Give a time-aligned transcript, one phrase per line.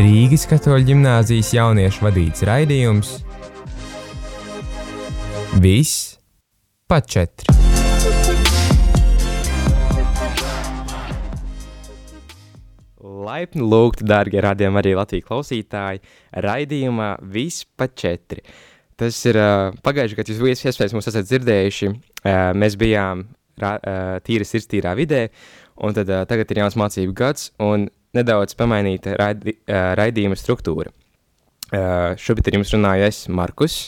[0.00, 3.08] Rīgas katoļu ģimnāzijas jauniešu vadīts raidījums
[5.60, 6.18] Viss
[6.88, 7.50] pa četri.
[13.00, 16.00] Laipni lūgti, dārgie radījumi, arī Latvijas klausītāji,
[16.46, 18.42] raidījumā Viss pa četri.
[19.00, 23.24] Tas ir uh, pagājuši, kad jūs iespējams mūs esat dzirdējuši, uh, mēs bijām
[23.60, 25.22] ra, uh, tīra sirdstīrā vidē,
[25.80, 30.92] un tad uh, tagad ir jauns mācību gads, un nedaudz pamainīta raidi, uh, raidījuma struktūra.
[31.70, 33.78] Uh, šobrīd ar jums runāju es, Markus.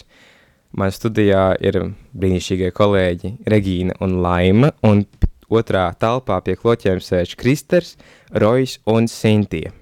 [0.72, 1.76] Man studijā ir
[2.16, 5.04] brīnišķīgie kolēģi Regīna un Laima, un
[5.52, 7.98] otrā telpā pie kloķiem sēž Kristers,
[8.32, 9.74] Rojs un Sintie.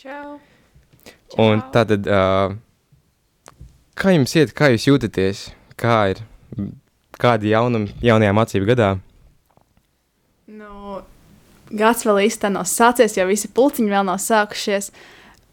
[0.00, 0.38] Čau!
[1.42, 2.54] Un tātad, uh,
[3.96, 5.42] kā jums iet, kā jūs jūtaties,
[5.80, 6.22] kā ir,
[7.20, 8.90] kādi jaunumi jaunajā mācību gadā?
[10.46, 11.00] Nu,
[11.72, 14.92] gads vēl īsti nav sācies, jo visi pulciņi vēl nav sākušies.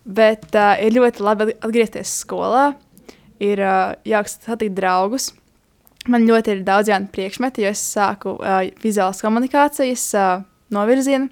[0.04, 2.74] Bet uh, ir ļoti labi atgriezties skolā.
[3.44, 5.32] Ir uh, jauks satikt draugus.
[6.12, 10.44] Man ļoti ir daudz jaunu priekšmetu, jo es sāku uh, vizuālās komunikācijas uh,
[10.76, 11.32] novirzienu.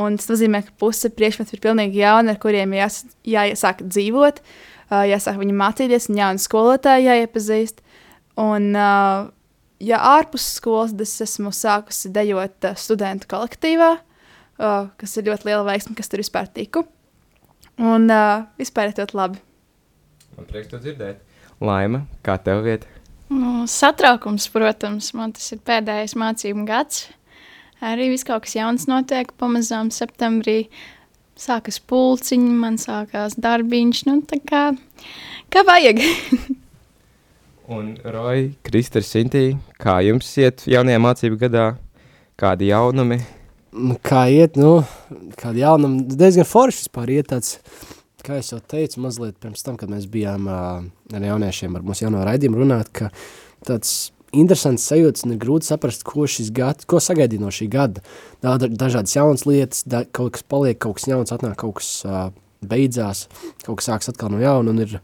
[0.00, 4.71] Un tas nozīmē, ka puse priekšmetu ir pilnīgi jauni, ar kuriem jās, jāiesāk dzīvot, uh,
[5.08, 7.82] jāsāk viņu mācīties, un jaunu skolotāju jāiepazīst.
[8.42, 9.28] Un, uh,
[9.82, 15.66] ja ārpus skolas es esmu sākusi dejot uh, studentu kolektīvā, uh, kas ir ļoti liela
[15.68, 16.86] veiksme, kas tur vispār tiku.
[17.80, 19.42] Un uh, vispār ir ļoti labi.
[20.36, 21.22] Man prieks to dzirdēt.
[21.62, 22.88] Laima, kā tev vieta?
[23.32, 27.06] Nu, satraukums, protams, man tas ir pēdējais mācību gads.
[27.82, 30.66] Arī viss kaut kas jauns notiek pamazām septembrī.
[31.38, 34.64] Sākas pulciņi, man sākās darbiņš, nu tā kā,
[35.52, 36.02] kā vajag.
[37.72, 41.66] Un Roja, Kristers, Sintī, kā jums iet jaunajā mācību gadā?
[42.36, 43.20] Kādi jaunumi?
[43.72, 44.82] Nu, Kā iet, nu,
[45.40, 47.54] kāda jaunuma, diezgan forši vispār iet tāds,
[48.26, 50.82] kā es jau teicu, mazliet pirms tam, kad mēs bijām uh,
[51.16, 53.08] ar jauniešiem, ar mūsu jauno raidījumu runāt, ka
[53.64, 56.26] tāds interesants sajūtas un ir grūti saprast, ko
[56.56, 58.02] gads, ko sagaidīt no šī gada.
[58.42, 62.30] Da, dažādas jaunas lietas, da, kaut kas paliek, kaut kas jauns atnāk, kaut kas uh,
[62.64, 63.26] beidzās,
[63.66, 64.98] kaut kas sāks atkal no jauna un ir,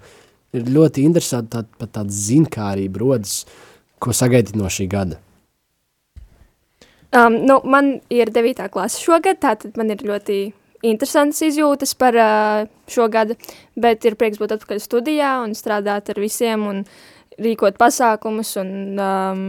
[0.56, 3.42] ir ļoti interesanti tā, pat tāda zinkārība rodas,
[3.98, 5.20] ko sagaidīt no šī gada.
[7.08, 8.66] Um, nu, man ir 9.
[8.72, 10.40] klase šogad, tātad man ir ļoti
[10.86, 13.34] interesantas izjūtas par uh, šo gadu,
[13.80, 16.82] bet ir prieks būt atpakaļ studijā un strādāt ar visiem un
[17.42, 19.42] rīkot pasākumus un um,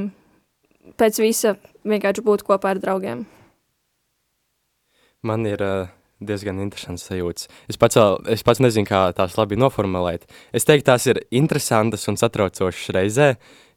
[1.00, 1.56] pēc visa
[1.88, 3.26] vienkārši būt kopā ar draugiem.
[5.26, 5.90] Man ir uh,
[6.24, 7.48] diezgan interesants sajūts.
[7.72, 7.98] Es pats,
[8.32, 10.28] es pats nezinu, kā tās labi noformulēt.
[10.56, 13.30] Es teiktu, tās ir interesantas un satraucošas reizē,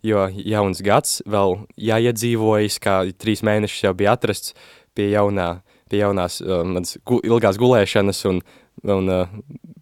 [0.06, 4.56] jo jauns gads vēl jāiedzīvojas, kā trīs mēnešus jau bija atrasts
[4.94, 8.42] pie, jaunā, pie jaunās uh, manas gu, ilgās gulēšanas un,
[8.90, 9.34] un uh,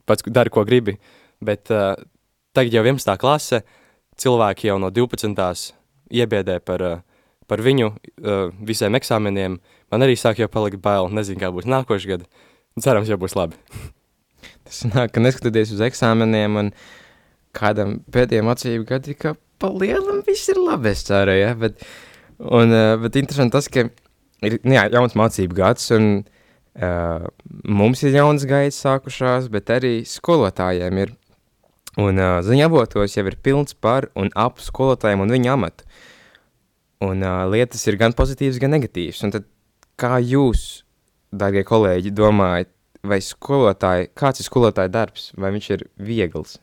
[0.08, 0.98] pats dari, ko gribi.
[1.44, 1.94] Bet uh,
[2.56, 3.16] tagad jau 11.
[3.20, 3.64] klase,
[4.20, 5.72] cilvēki jau no 12.
[6.10, 9.58] iebiedē par, uh, par viņu uh, visiem eksāmeniem.
[9.90, 12.28] Man arī sāk jau palikt bail, nezinu, kā būs nākošais gadu.
[12.80, 13.58] Cerams, jau būs labi.
[14.66, 16.74] Tas nāk, ka neskatoties uz eksāmeniem un
[17.56, 21.82] kādam pēdējiem mācību gadi, ka pa lielam viss ir labi, es ceru, ja, bet,
[22.38, 23.88] un, uh, bet interesanti tas, ka
[24.46, 27.26] ir, nu jā, jauns mācību gads, un uh,
[27.66, 31.16] mums ir jaunas gaidas sākušās, bet arī skolotājiem ir,
[31.98, 35.86] un uh, ziņa avotos jau ir pilns par un ap skolotājiem un viņu amatu,
[37.02, 39.48] un uh, lietas ir gan pozitīvas, gan negatīvas, un tad
[40.00, 40.84] kā jūs,
[41.32, 42.70] dārgie kolēģi, domājat,
[43.06, 46.58] vai skolotāji, kāds ir skolotāja darbs, vai viņš ir viegls,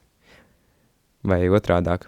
[1.25, 2.07] vai otrādāk?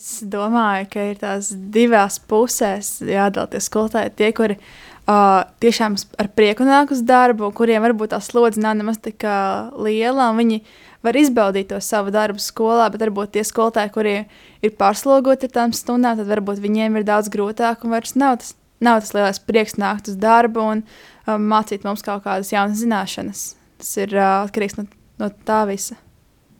[0.00, 4.14] Es domāju, ka ir tās divās pusēs jādalties skolotāji.
[4.16, 8.96] Tie, kuri uh, tiešām ar prieku nāk uz darbu, kuriem varbūt tā slodze nav nemaz
[9.04, 10.62] tik uh, liela, un viņi
[11.02, 14.26] var izbaudīt to savu darbu skolā, bet varbūt tie skolotāji, kuriem
[14.62, 18.54] ir pārslogoti ar tām stundām, tad varbūt viņiem ir daudz grūtāk un vairs nav tas,
[18.80, 23.44] nav tas lielais prieks nākt uz darbu un um, mācīt mums kaut kādas jaunas zināšanas.
[23.80, 24.86] Tas ir uh, atkarīgs no,
[25.20, 25.96] no tā visa,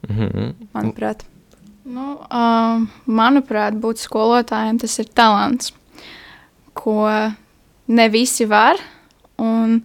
[0.08, 0.54] Mm -hmm.
[0.72, 1.24] manuprāt.
[1.84, 5.72] Nu, uh, manuprāt, būt skolotājiem tas ir talants,
[6.72, 7.08] ko
[7.86, 8.76] ne visi var.
[9.38, 9.82] Un,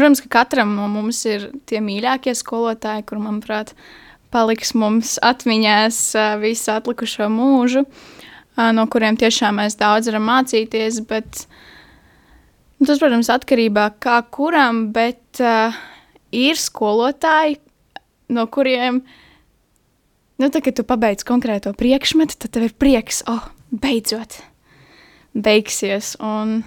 [0.00, 3.74] protams, ka katram no mums ir tie mīļākie skolotāji, kur, manuprāt,
[4.34, 11.02] paliks mums atmiņās uh, visu atlikušo mūžu, uh, no kuriem tiešām mēs daudz varam mācīties.
[11.10, 11.44] Bet,
[12.78, 15.76] nu, tas, protams, atkarībā no kā kuram, bet uh,
[16.32, 17.60] ir skolotāji,
[18.32, 19.04] no kuriem
[20.40, 24.38] Nu, tā, kad tu pabeidz konkrēto priekšmetu, tad tev ir prieks, oh, beidzot.
[25.36, 26.14] beigsies.
[26.16, 26.62] Un,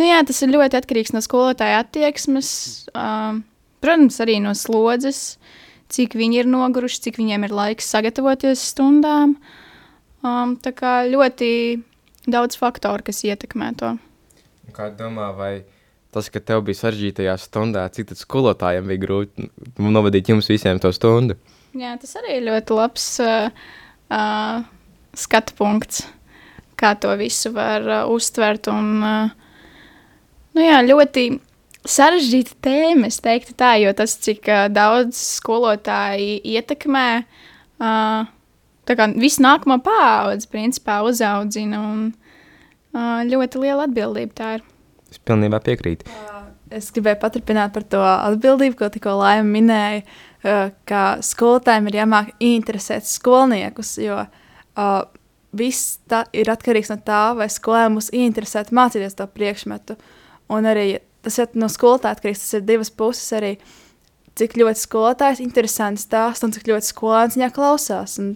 [0.00, 2.50] nu, jā, tas ir ļoti atkarīgs no skolotāja attieksmes,
[2.96, 3.42] um,
[3.84, 5.36] protams, arī no slodzes,
[5.92, 9.36] cik viņi ir noguruši, cik viņiem ir laiks sagatavoties stundām.
[10.24, 11.50] Um, tā kā ļoti
[12.30, 13.94] daudz faktoru, kas ietekmē to.
[14.76, 15.52] Kā domā, vai
[16.14, 19.48] tas, ka tev bija sarežģītajā stundā, cik tad skolotājiem bija grūti
[19.80, 21.36] novadīt jums visiem to stundu?
[21.76, 23.50] Jā, tas arī ir ļoti labs uh,
[24.10, 24.64] uh,
[25.16, 26.04] skatu punkts,
[26.80, 28.70] kā to visu var uh, uztvert.
[28.72, 29.49] Un, uh,
[30.56, 31.24] nu jā, ļoti
[31.88, 37.06] sarežģīta tēma, es teiktu tā, jo tas, cik uh, daudz skolotāji ietekmē,
[37.80, 38.28] uh,
[38.88, 44.66] tā kā visu nākamo paudzi, principā, uzaudzina, un uh, ļoti liela atbildība tā ir.
[45.10, 46.10] Es pilnībā piekrītu.
[46.70, 52.34] Es gribēju paturpināt par to atbildību, ko tikko Laima minēja, uh, ka skolotājiem ir jāmāk
[52.44, 55.00] interesēt skolniekus, jo uh,
[55.56, 59.96] viss tā ir atkarīgs no tā, vai skolēniem būs interesēti mācīties to priekšmetu.
[60.50, 63.54] Un arī tas ir no skolotāja atkarīgs, tas ir divas puses arī,
[64.38, 68.16] cik ļoti skolotājs interesants stāst un cik ļoti skolēns viņā klausās.
[68.22, 68.34] Un,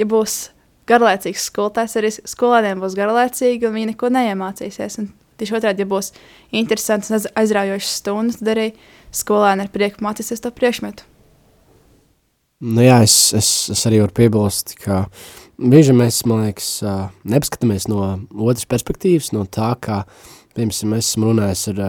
[0.00, 0.46] ja būs
[0.88, 4.98] garlaicīgs skolotājs, arī skolēniem būs garlaicīgi un viņi neko neiemācīsies.
[5.02, 6.12] Un tieši otrādi, ja būs
[6.54, 8.68] interesants un aizraujošs stundas, tad arī
[9.14, 11.06] skolēni ar prieku mācīsies to priekšmetu.
[12.62, 15.04] Nu jā, es, es, es arī varu piebilst, ka
[15.58, 16.68] brīžiem mēs, man liekas,
[17.26, 20.04] nepaskatāmies no otras perspektīvas, no tā, kā,
[20.56, 21.82] piemēram, es esmu runājis ar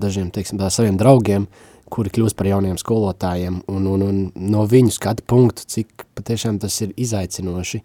[0.00, 1.46] dažiem, teiksim, tā, saviem draugiem,
[1.90, 4.18] kuri kļūst par jauniem skolotājiem, un, un, un
[4.52, 7.82] no viņu skatu punktu, cik patiešām tas ir izaicinoši,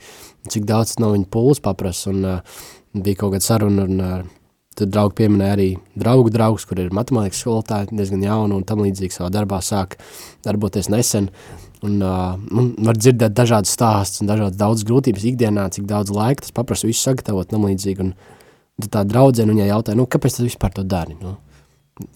[0.53, 4.15] cik daudz no viņu pūles paprasa, un uh, bija kaut kāda saruna, un uh,
[4.75, 5.67] tad draugi pieminēja arī
[5.97, 9.97] draugu draugus, kur ir matemātikas skolotāji, diezgan jauni un tam līdzīgi savā darbā sāk
[10.45, 11.31] darboties nesen,
[11.85, 16.45] un, uh, un var dzirdēt dažādas stāstus un dažādas daudz grūtības ikdienā, cik daudz laika
[16.45, 18.13] tas paprasa visu sagatavot tam līdzīgi, un
[18.83, 21.37] tā draudzene viņai jautāja, nu, kāpēc tu vispār to dari, nu,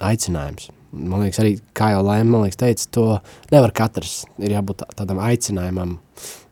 [0.04, 2.04] aicinājums, man liekas, arī, kā jau
[2.44, 3.06] liekas, teica, to
[3.54, 5.98] nevar katrs, ir jābūt tādam aicinājumam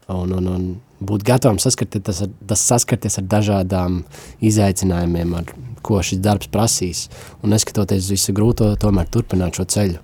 [0.08, 0.68] un, un, un
[1.04, 4.02] būt gatavam saskarties ar, saskarties ar dažādām
[4.40, 5.52] izaicinājumiem, ar
[5.86, 7.08] ko šis darbs prasīs,
[7.44, 10.04] un neskatoties uz visu grūto, tomēr turpināt šo ceļu.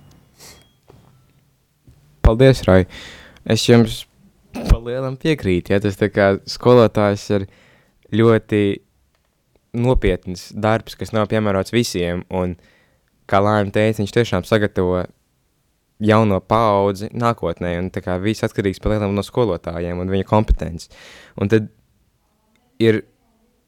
[2.24, 2.84] Paldies, Rai!
[3.44, 4.04] Es jums
[4.70, 7.46] palielam piekrītu, ja tas kā skolotājs ir
[8.14, 8.62] ļoti
[9.74, 12.70] nopietns darbs, kas nav piemērots visiem, un uh,
[13.30, 15.04] kā Lēma teica, viņš tiešām sagatavo
[16.04, 20.90] jauno paudzi nākotnē, un tā kā viss atkarīgs par lielām no skolotājiem un viņa kompetences.
[21.40, 21.70] Un tad
[22.82, 23.02] ir,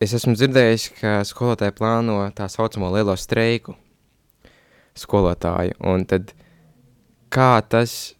[0.03, 3.77] es esmu dzirdējis, ka skolotāji plāno tā saucamo lielo streiku
[4.97, 6.33] skolotāju, un tad
[7.33, 8.17] kā tas,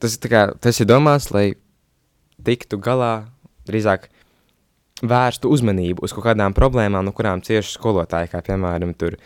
[0.00, 1.52] tas, kā, tas ir domāts, lai
[2.42, 3.28] tiktu galā,
[3.68, 4.08] drīzāk
[5.02, 9.18] vērstu uzmanību uz kaut kādām problēmām, no kurām cieši skolotāji, kā piemēram tur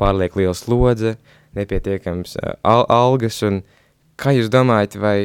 [0.00, 1.16] pārliek liela slodze,
[1.56, 3.62] nepietiekams uh, al algas, un
[4.20, 5.16] kā jūs domājat, vai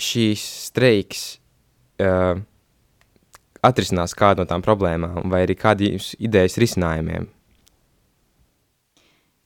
[0.00, 1.24] šīs streiks
[2.00, 2.40] uh,
[3.66, 7.28] atrisinās kādu no tām problēmām, vai arī kādi idejas risinājumiem?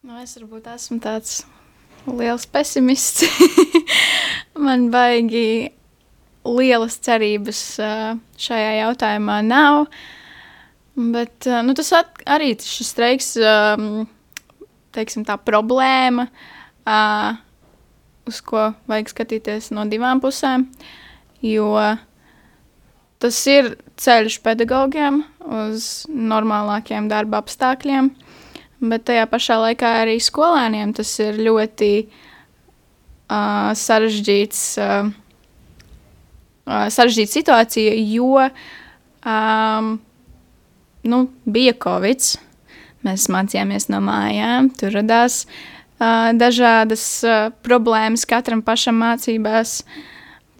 [0.05, 1.43] Nu, es varbūt esmu tāds
[2.07, 3.25] liels pesimists.
[4.65, 5.73] Man baigi
[6.45, 7.63] lielas cerības
[8.41, 9.87] šajā jautājumā nav.
[10.95, 13.33] Bet nu, tas at, arī šis streiks
[14.95, 16.29] teiksim, tā problēma,
[18.29, 20.69] uz ko vajag skatīties no divām pusēm.
[21.45, 21.73] Jo
[23.21, 28.11] tas ir ceļš pedagogiem uz normālākiem darba apstākļiem,
[28.85, 35.13] bet tajā pašā laikā arī skolēniem tas ir ļoti uh, sarežģīts, uh,
[36.67, 38.49] uh, sarežģīta situācija, jo
[39.25, 39.95] um,
[41.05, 42.35] nu, bija Covid.
[43.05, 49.83] Mēs mācījāmies no mājām, tur radās uh, dažādas uh, problēmas katram pašam mācībās.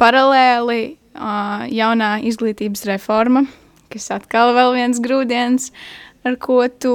[0.01, 3.47] Paralēli uh, jaunā izglītības reforma,
[3.93, 5.71] kas atkal vēl viens grūdienis,
[6.27, 6.95] ar ko tu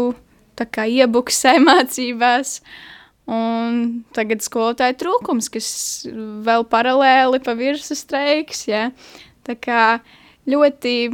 [0.60, 2.60] kā, iebuksē mācībās.
[3.30, 3.82] Un
[4.16, 5.70] tagad skolotāja trūkums, kas
[6.46, 8.64] vēl paralēli pa virsmu streiks.
[8.70, 8.88] Ja?
[9.46, 9.82] Tā kā
[10.50, 11.12] ļoti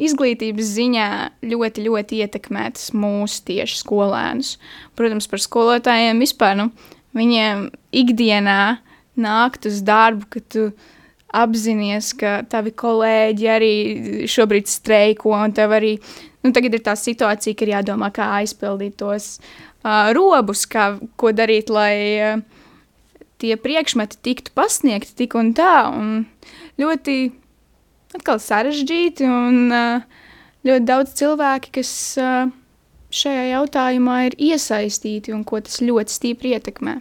[0.00, 1.08] izglītības ziņā
[1.50, 4.54] ļoti, ļoti ietekmētas mūsu tieši skolēnus.
[4.96, 6.70] Protams, par skolotājiem vispār, nu,
[7.16, 7.68] viņiem
[8.00, 8.62] ikdienā
[9.20, 10.70] nākt uz darbu, ka tu
[11.36, 13.74] apzinājies, ka tavi kolēģi arī
[14.30, 15.98] šobrīd streiko, un tev arī
[16.40, 21.32] nu, tagad ir tā situācija, ka ir jādomā, kā aizpildīt tos uh, robus, kā, ko
[21.32, 22.42] darīt, lai uh,
[23.40, 25.88] tie priekšmeti tiktu pasniegti tik un tā.
[25.90, 26.26] Un
[26.80, 27.32] ļoti
[28.20, 30.02] sarežģīti un uh,
[30.66, 32.50] ļoti daudz cilvēki, kas uh,
[33.10, 37.00] šajā jautājumā ir iesaistīti un ko tas ļoti stipri ietekmē.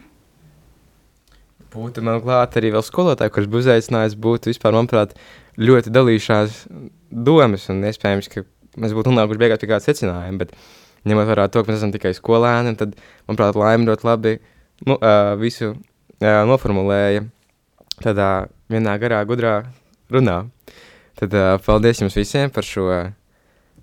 [1.70, 5.14] Būtu man klāt arī vēl skolotāji, kurš būtu uzaicinājis, būtu vispār, manuprāt,
[5.60, 6.64] ļoti dalījušās
[7.14, 8.42] domas, un iespējams, ka
[8.80, 10.56] mēs būtu nonākuši beigās pie kāda secinājuma, bet
[11.08, 12.96] ņemot vērā to, ka mēs esam tikai skolēni, tad,
[13.28, 14.34] manuprāt, laime ļoti labi
[14.88, 17.26] nu, uh, visu uh, noformulēja
[18.04, 18.32] tādā
[18.72, 19.54] vienā garā, gudrā
[20.12, 20.42] runā.
[21.20, 22.90] Tad uh, paldies jums visiem par šo.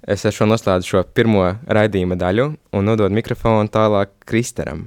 [0.06, 2.44] Es ar šo noslēdzu šo pirmo raidījuma daļu
[2.78, 4.84] un nododu mikrofonu tālāk Kristeram.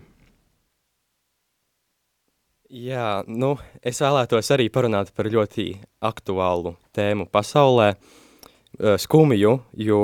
[2.70, 5.72] Jā, nu, es vēlētos arī parunāt par ļoti
[6.06, 7.96] aktuālu tēmu pasaulē,
[9.02, 10.02] skumju, jo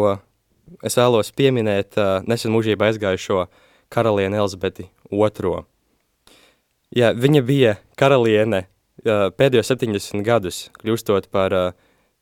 [0.85, 1.97] es vēlos pieminēt
[2.29, 3.45] nesen mūžībā aizgājušo
[3.93, 5.57] karalieni Elizabeti II.
[6.95, 8.65] Jā, viņa bija karaliene
[9.03, 11.53] pēdējos 70 gadus, kļūstot par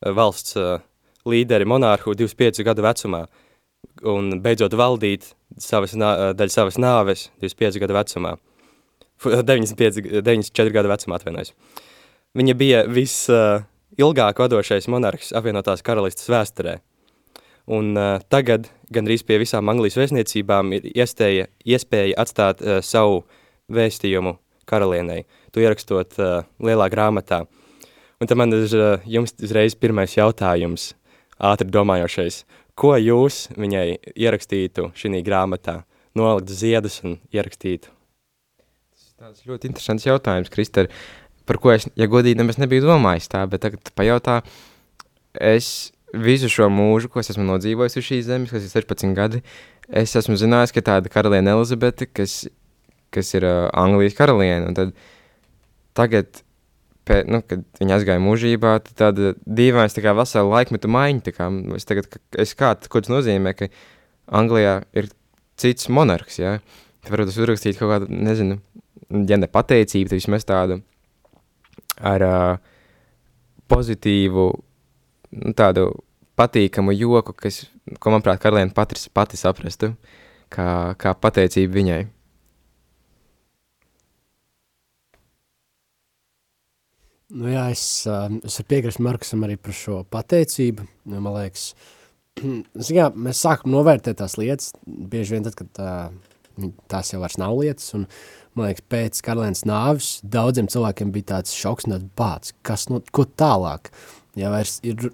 [0.04, 0.58] valsts
[1.30, 3.26] līderi monārhu 25 gadu vecumā
[4.10, 5.30] un beidzot valdīt
[5.62, 8.36] savas, daļu savas nāves 25 gadu vecumā.
[9.24, 11.54] 95, 94 gadu vecumā atvainojas.
[12.36, 16.80] Viņa bija visilgāk uh, vadošais monarhs apvienotās karalistas vēsturē.
[17.72, 23.22] Un uh, tagad gandrīz pie visām Anglijas vēstniecībām ir iestēja, iespēja atstāt uh, savu
[23.72, 24.36] vēstījumu
[24.67, 27.46] karalienei, to ierakstot uh, lielā grāmatā.
[28.20, 30.91] Un tad man ir uh, jums uzreiz pirmais jautājums–
[31.43, 32.43] ātri domājošais,
[32.79, 35.82] ko jūs viņai ierakstītu šī grāmatā,
[36.17, 37.91] nolikt ziedus un ierakstītu?
[39.20, 40.89] Tas ir ļoti interesants jautājums, Kristēr,
[41.48, 44.41] par ko es, ja godīgi, nemaz nebiju domājis tā, bet tagad pajautā,
[45.39, 49.41] es visu šo mūžu, ko es esmu nodzīvojis uz šīs zemes, kas ir 16 gadi,
[49.89, 52.43] es esmu zinājis, ka tāda karaliene Elizabete, kas,
[53.13, 54.93] kas ir uh, Anglijas karaliene, un tad
[55.98, 56.43] tagad
[57.08, 61.34] pēc, nu, kad viņa aizgāja mūžībā, tad tāda dīvains tā kā vesela laikmeta maiņa.
[61.36, 62.08] Kā, es tagad,
[62.39, 63.70] es kā, ko tas nozīmē, ka
[64.34, 65.10] Anglijā ir
[65.60, 66.58] cits monarhs, jā.
[67.03, 68.60] Tad varbūt es uzrakstītu kaut kādu, nezinu,
[69.29, 70.79] ja ne pateicību, tad vismaz tādu
[72.00, 72.53] ar uh,
[73.72, 74.48] pozitīvu,
[75.34, 75.90] nu, tādu
[76.40, 77.63] patīkamu joku, kas,
[78.00, 79.94] ko, manuprāt, karaliene pati, pati saprastu,
[80.54, 80.68] kā,
[81.00, 82.04] kā pateicību viņai.
[87.34, 90.86] Nu, jā, es, es varu piekrist Markusam arī par šo pateicību.
[91.10, 91.72] Nu, man liekas,
[92.94, 95.94] kā, mēs sākam novērtēt tās lietas, bieži vien tad, kad tā,
[96.92, 98.06] tās jau vairs nav lietas, un
[98.54, 103.25] man liekas, pēc karalienes nāvis daudziem cilvēkiem bija tāds šoks tāds bāds, kas, nu, ko
[103.25, 103.90] tālāk,
[104.40, 105.10] ja vairs ir,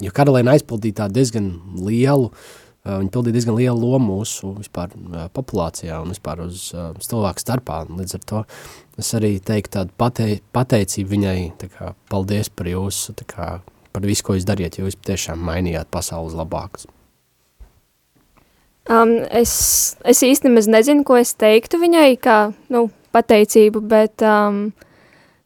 [0.00, 2.32] jo karaliene aizpildīja tā diezgan lielu
[2.80, 4.94] Viņi pildīja diezgan lielu lomu mūsu vispār,
[5.36, 6.70] populācijā un vispār uz
[7.04, 7.82] cilvēku starpā.
[7.92, 8.40] Līdz ar to
[9.00, 13.50] es arī teiktu tādu patei, pateicību viņai, tā kā, paldies par jūsu, tā kā,
[13.92, 16.88] par visu, ko jūs dariet, jo jūs tiešām mainījāt pasaules labākas.
[18.88, 19.52] Um, es,
[20.08, 22.38] es īsti nezinu, ko es teiktu viņai, kā
[22.72, 24.70] nu, pateicību, bet um,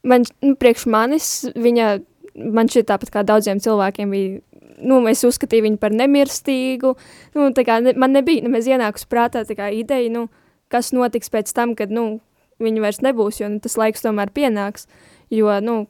[0.07, 1.97] man, nu, priekš manis viņa,
[2.35, 4.41] man šķiet tāpat kā daudziem cilvēkiem bija
[4.83, 6.95] nu, es uzskatīju viņu par nemirstīgu.
[7.37, 10.27] Nu, kā, ne, man nebija nemaz ienākus prātā kā, ideja, nu,
[10.73, 12.19] kas notiks pēc tam, kad nu,
[12.63, 14.89] viņi vairs nebūs, jo nu, tas laiks tomēr pienāks.
[15.33, 15.85] Jo nu,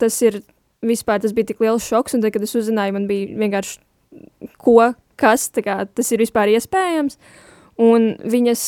[0.00, 0.42] tas ir
[0.84, 3.80] vispār tas bija tik liels šoks, un tad, kad es uzzināju, man bija vienkārši
[4.60, 7.18] ko, kas kā, tas ir vispār iespējams.
[7.82, 8.62] Un viņas,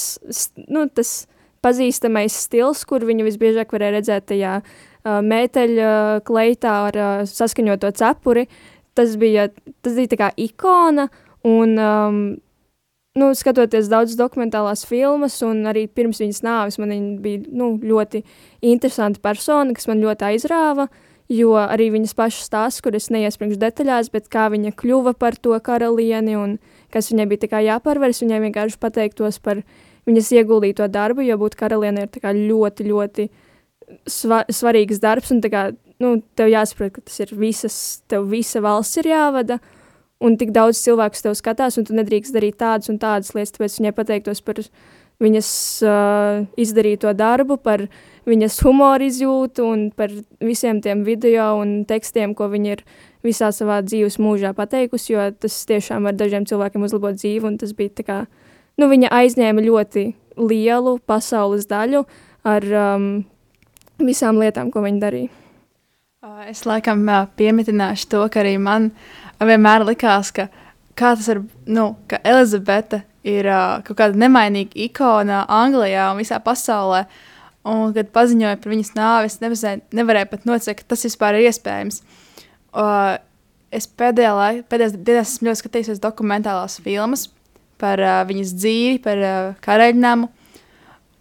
[0.72, 1.26] nu, tas
[1.64, 5.90] pazīstamais stils, kur viņu visbiežāk varēja redzēt tajā uh, mēteļa
[6.24, 9.48] kleitā ar uh, saskaņoto cepuri, uh, tas bija,
[9.82, 11.08] tas bija tā kā ikona,
[11.46, 12.20] un, um,
[13.18, 18.22] nu, skatoties daudzas dokumentālās filmas, un arī pirms viņas nāves, man viņa bija, nu, ļoti
[18.70, 20.88] interesanta persona, kas man ļoti aizrāva,
[21.32, 25.56] jo arī viņas pašas stāsts, kur es neiespriekšu detaļās, bet kā viņa kļuva par to
[25.64, 26.58] karalieni, un
[26.94, 29.64] kas viņai bija jāpārveras, viņai vienkārši pateiktos par
[30.06, 33.30] viņas ieguldīto darbu, jo būt karalieni ir ļoti, ļoti
[34.10, 35.70] sva svarīgs darbs, un kā
[36.02, 37.78] nu, tev jāsaprot, ka tas ir visas,
[38.10, 39.60] tev visa valsts ir jāvada,
[40.24, 43.78] un tik daudz cilvēku tev skatās, un tu nedrīkst darīt tādas un tādas lietas, tāpēc
[43.80, 44.60] viņai pateiktos par
[45.22, 45.48] viņas
[45.86, 47.86] uh, izdarīto darbu, par
[48.28, 50.12] viņas humoru izjūtu un par
[50.42, 52.82] visiem tiem video un tekstiem, ko viņa ir
[53.24, 57.74] visā savā dzīves mūžā pateikusi, jo tas tiešām var dažiem cilvēkiem uzlabot dzīvi, un tas
[57.76, 58.18] bija tā kā,
[58.80, 60.08] nu, viņa aizņēma ļoti
[60.40, 62.02] lielu pasaules daļu
[62.44, 63.08] ar um,
[64.02, 65.40] visām lietām, ko viņa darīja.
[66.48, 67.04] Es laikam
[67.36, 68.88] piemitināšu to, ka arī man
[69.40, 70.48] vienmēr likās, ka,
[71.28, 73.48] ir, nu, ka Elizabete ir
[73.84, 77.04] kaut kāda nemainīga ikona Anglijā un visā pasaulē.
[77.64, 81.46] Un, kad paziņoja par viņas nāvi, es nevarēju, nevarēju pat noteikt, ka tas vispār ir
[81.48, 82.02] iespējams.
[82.76, 83.14] Uh,
[83.72, 87.30] es pēdējā laikā, pēdējās dienās esmu ļoti skatījusies dokumentālās filmas
[87.80, 90.28] par uh, viņas dzīvi, par uh, karaļnamu.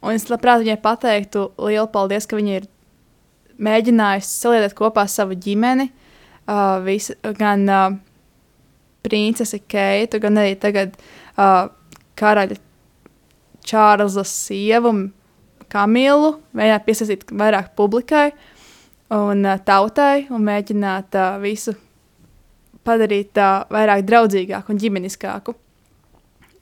[0.04, 2.68] Un es labprāt viņai pateiktu lielu paldies, ka viņa ir
[3.64, 5.88] mēģinājusi saliedēt kopā savu ģimeni,
[6.48, 7.86] uh, visu, gan uh,
[9.06, 11.70] princesi Keitu, gan arī tagad uh,
[12.20, 12.60] karaļa
[13.64, 14.92] Čārlza sievu
[15.72, 18.34] Kamilu, mēģināt piesaistīt vairāk publikai
[19.14, 21.74] un uh, tautai un mēģināt uh, visu
[22.84, 25.56] padarīt uh, vairāk draudzīgāku un ģimeniskāku.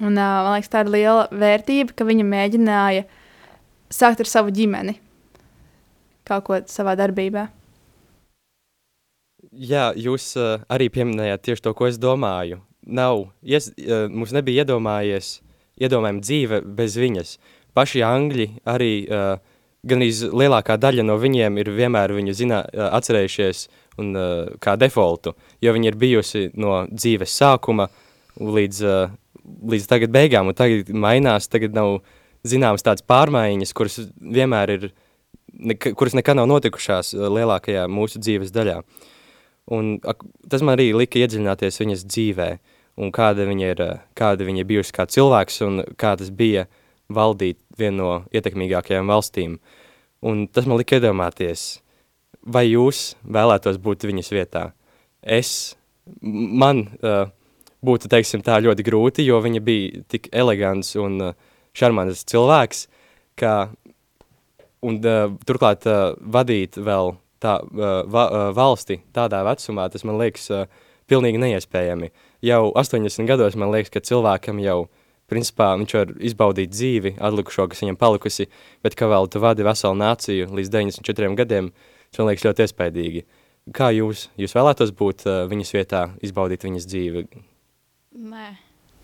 [0.01, 3.07] Un, uh, man liekas, tā ir liela vērtība, ka viņa mēģināja
[3.91, 4.97] sākt ar savu ģimeni
[6.27, 7.47] kaut ko savā darbībā.
[9.51, 12.61] Jā, jūs uh, arī pieminējāt tieši to, ko es domāju.
[12.87, 15.39] Nav, ies, uh, mums nebija iedomājies,
[15.81, 17.33] iedomājama dzīve bez viņas.
[17.75, 19.41] Paši angļi arī, uh,
[19.87, 20.11] gan arī
[20.43, 23.65] lielākā daļa no viņiem ir vienmēr viņu zinā, uh, atcerējušies
[23.99, 27.89] un uh, kā defaultu, jo viņi ir bijusi no dzīves sākuma
[28.39, 29.11] līdz, uh,
[29.73, 31.99] līdz tagad beigām, un tagad mainās, tagad nav
[32.47, 34.91] zināmas tādas pārmaiņas, kuras vienmēr ir,
[35.53, 38.79] ne, kuras nekad nav notikušās lielākajā mūsu dzīves daļā.
[38.81, 39.09] Uh,
[39.71, 39.99] Un
[40.49, 42.49] tas man arī lika iedziļināties viņas dzīvē,
[43.01, 43.83] un kāda viņa ir,
[44.17, 46.65] kāda viņa ir bijusi kā cilvēks, un kā tas bija
[47.11, 49.59] valdīt vienu no ietekmīgākajām valstīm.
[50.27, 51.81] Un tas man lika iedomāties,
[52.43, 54.65] vai jūs vēlētos būt viņas vietā?
[55.21, 55.77] Es,
[56.21, 57.29] man uh,
[57.85, 62.85] būtu, teiksim tā, ļoti grūti, jo viņa bija tik elegants un uh, šarmants cilvēks,
[63.39, 63.71] ka,
[64.85, 67.57] un uh, turklāt uh, vadīt vēl tā,
[68.13, 68.25] va,
[68.55, 70.49] valsti tādā vecumā, tas man liekas
[71.09, 72.11] pilnīgi neiespējami.
[72.45, 74.85] Jau 80 gados man liekas, ka cilvēkam jau,
[75.31, 78.49] principā, viņš var izbaudīt dzīvi, atlikušo, kas viņam palikusi,
[78.83, 81.71] bet ka vēl tu vadi veselu nāciju līdz 94 gadiem,
[82.11, 83.23] tas man liekas ļoti iespaidīgi.
[83.77, 87.25] Kā jūs, jūs vēlētos būt uh, viņas vietā, izbaudīt viņas dzīvi?
[88.31, 88.47] Nē,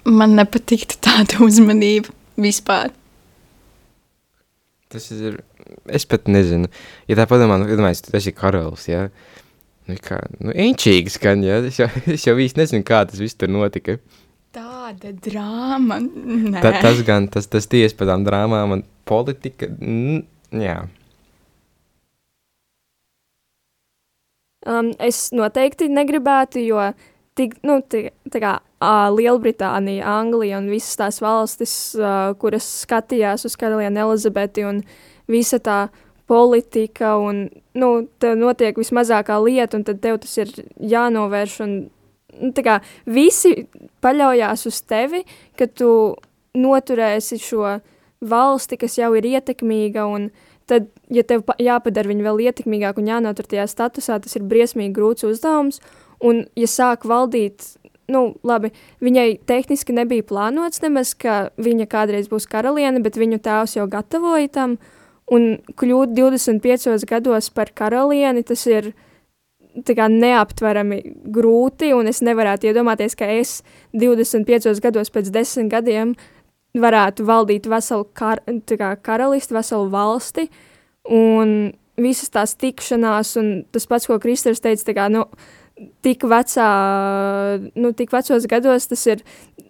[0.09, 2.93] man nepatiktu tāda uzmanība vispār.
[4.87, 5.41] Tas ir
[5.91, 6.69] es pat nezinu.
[7.09, 9.07] Ja tā padomā, nu, iedomājies, tu esi karalis, jā.
[9.87, 11.59] Nu, kā, nu, enčīgi skan, jā.
[11.67, 13.97] Es jau, es jau īsti nezinu, kā tas viss tur notika.
[14.55, 16.61] Tāda drāma, nē.
[16.63, 20.23] Ta, tas gan, tas, tas ties par tām drāmām un politika, n,
[20.55, 20.79] jā.
[24.67, 26.81] Um, es noteikti negribētu, jo
[27.37, 33.47] tik, nu, tā, tā kā uh, Lielbritānija, Anglija un visas tās valstis, uh, kuras skatījās
[33.47, 34.81] uz karalieni Elizabeti un
[35.31, 35.87] visa tā
[36.27, 37.45] politika, un
[37.77, 40.51] nu, tev notiek vismazākā lieta, un tad tev tas ir
[40.91, 41.59] jānovērš.
[41.63, 41.75] Un,
[42.41, 43.53] nu, kā, visi
[44.03, 45.23] paļaujās uz tevi,
[45.57, 45.91] ka tu
[46.57, 47.77] noturēsi šo
[48.27, 50.31] valsti, kas jau ir ietekmīga, un
[50.67, 55.27] tad, ja tev jāpadara viņa vēl ietekmīgāk un jānotur tajā statusā, tas ir briesmīgi grūts
[55.29, 55.79] uzdevums.
[55.79, 56.03] Un,
[56.57, 57.65] ja sāk valdīt,
[58.11, 58.71] nu, labi,
[59.03, 64.53] viņai tehniski nebija plānots nemaz, ka viņa kādreiz būs karaliene, bet viņu tēvs jau gatavoja
[64.59, 64.77] tam,
[65.27, 68.93] Un kļūt 25 gados par karalieni, tas ir
[69.83, 71.01] kā, neaptverami
[71.35, 73.59] grūti, un es nevarētu iedomāties, ka es
[73.91, 76.15] 25 gados pēc desmit gadiem
[76.77, 78.39] varētu valdīt veselu kar,
[78.71, 80.47] kā, karalisti, veselu valsti,
[81.11, 85.25] un visas tās tikšanās, un tas pats, ko Kristers teica, tā kā, nu,
[86.05, 86.67] tik vecā,
[87.77, 89.23] nu, tik vecos gados tas ir,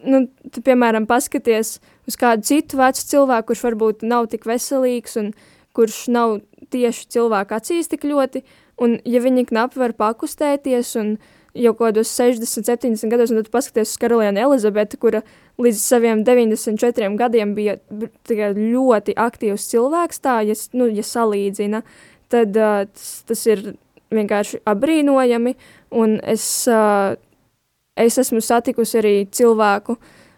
[0.07, 5.33] nu, tu, piemēram, paskaties uz kādu citu vecu cilvēku, kurš varbūt nav tik veselīgs un
[5.77, 6.39] kurš nav
[6.73, 8.43] tieši cilvēku acīs tik ļoti,
[8.83, 11.17] un ja viņi knapi var pakustēties un
[11.57, 15.23] jau kādos 60, 70 gados, un tad paskaties uz karalieni Elizabeti, kura
[15.61, 17.77] līdz saviem 94 gadiem bija
[18.53, 21.81] ļoti aktīvs cilvēks, tā, ja, nu, ja salīdzina,
[22.31, 23.65] tad uh, tas, tas ir
[24.13, 25.55] vienkārši apbrīnojami,
[25.91, 26.45] un es,
[27.97, 29.97] es esmu satikusi arī cilvēku,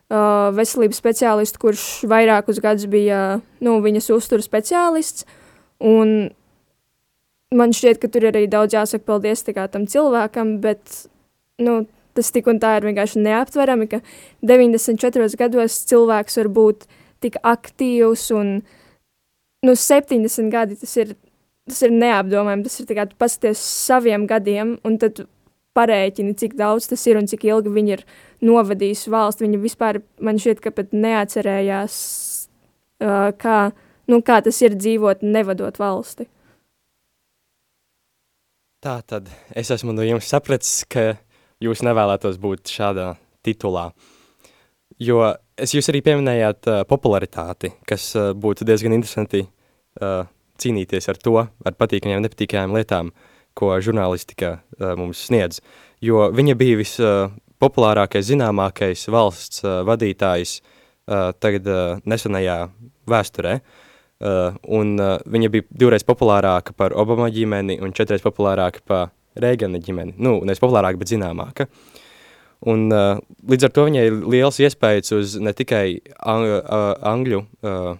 [0.10, 5.28] veselības speciālistu, kurš vairākus gadus bija nu, viņas uzturu speciālists.
[5.86, 6.32] Un
[7.54, 11.06] man šķiet, ka tur arī daudz jāsaka paldies tam cilvēkam, bet
[11.62, 11.86] nu,
[12.18, 14.02] tas tik un tā ir vienkārši neaptverami, ka
[14.42, 16.88] 94 gados cilvēks var būt
[17.22, 18.62] tik aktīvs un
[19.64, 21.16] nu, 70 gadi tas ir,
[21.68, 22.66] tas ir neapdomājami.
[22.66, 25.26] Tas ir kā tu paskaties saviem gadiem un tad
[25.77, 28.03] parēķini, cik daudz tas ir un cik ilgi viņi ir
[28.45, 29.43] novadījusi valsts.
[29.43, 31.95] Viņi vispār, man šķiet, ka pat neatcerējās,
[33.05, 33.60] uh, kā,
[34.12, 36.29] nu, kā tas ir dzīvot, nevadot valsti.
[38.79, 39.27] Tā tad
[39.60, 41.17] es esmu no jums sapratis, ka
[41.60, 43.12] jūs nevēlētos būt šādā
[43.43, 43.89] titulā.
[44.99, 45.21] Jo
[45.60, 50.23] es jūs arī pieminējāt uh, popularitāti, kas uh, būtu diezgan interesanti uh,
[50.60, 53.12] cīnīties ar to, ar patīkamajām, nepatīkamajām lietām,
[53.60, 55.60] ko žurnālistika uh, mums sniedz.
[56.02, 62.69] jo viņa bija vispopulārākais, zināmākais valsts uh, vadītājs uh, tagad uh, nesenajā
[63.10, 63.60] vēsturē.
[64.19, 69.80] Uh, un uh, viņa bija divreiz populārāka par Obama ģimeni un četreiz populārāka par Reigana
[69.80, 70.17] ģimeni.
[70.19, 71.69] Nu, nevis populārāka, bet zināmāka.
[72.67, 77.45] Un, uh, līdz ar to viņai ir liels iespējas uz ne tikai ang uh, angļu,
[77.63, 77.93] uh,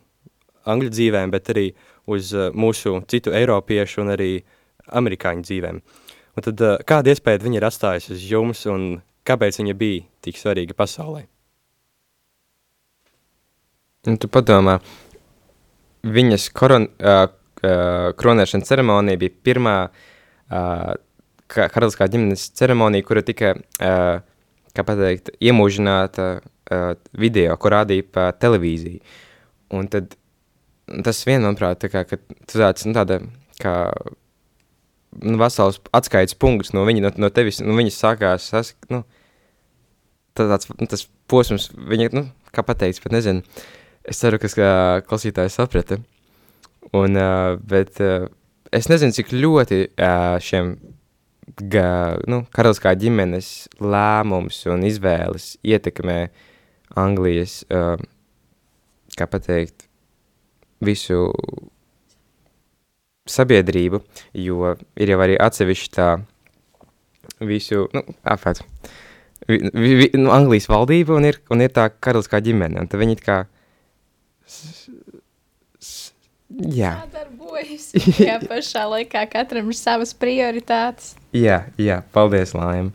[0.67, 1.69] angļu dzīvēm, bet arī
[2.12, 4.32] uz uh, mūsu citu eiropiešu un arī
[4.95, 5.82] amerikāņu dzīvēm.
[6.38, 8.88] Un tad, uh, kāda iespēja viņa ir atstājusi uz jums un
[9.28, 11.25] kāpēc viņa bija tik svarīga pasaulē?
[14.08, 14.78] Un tu padomā,
[16.08, 20.93] viņas koron, uh, uh, kronēšanas ceremonija bija pirmā uh,
[21.49, 24.21] ka, karaliskā ģimenes ceremonija, kura tika, uh,
[24.75, 29.02] kā pateikt, iemūžināta uh, video, ko rādīja pa televīziju.
[29.75, 30.15] Un tad
[31.06, 33.19] tas vien, manuprāt, tā kā, ka tu tāds, nu, tāda,
[33.62, 33.75] kā,
[35.17, 39.04] nu, vesels atskaites punkts no viņa, no, no tevis, nu, viņas sākās, sas, nu,
[40.38, 43.43] tāds, nu, tas posms, viņa, nu, kā pateiks, pat nezinu,
[44.08, 44.69] es ceru, ka
[45.08, 46.00] klausītājs saprata.
[46.95, 48.30] Un, uh, bet uh,
[48.74, 50.74] es nezinu, cik ļoti uh, šiem
[51.69, 56.22] ga, nu, karaliskā ģimenes lēmums un izvēles ietekmē
[56.98, 58.00] Anglijas, uh,
[59.17, 59.86] kā pateikt,
[60.82, 61.28] visu
[63.30, 64.02] sabiedrību,
[64.38, 66.10] jo ir jau arī atsevišķi tā
[67.46, 68.63] visu, nu, apvērt,
[69.48, 73.02] vi, vi, vi, nu, Anglijas valdība un ir, un ir tā karaliskā ģimene, un tad
[73.02, 73.44] viņi kā
[76.50, 76.96] Jā.
[77.13, 77.92] darbojas.
[78.18, 81.13] Jā, pašā laikā katram ir savas prioritātes.
[81.36, 82.89] Jā, jā, paldies, Lājam.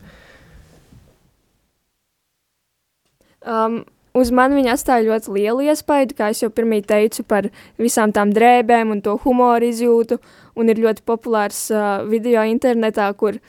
[3.45, 3.83] Um,
[4.15, 7.49] uz mani viņa atstāja ļoti lielu iespaidu, kā jau pirmie teicu, par
[7.81, 10.19] visām tām drēbēm un to humoru izjūtu.
[10.55, 13.41] Un ir ļoti populārs uh, video internetā, kur,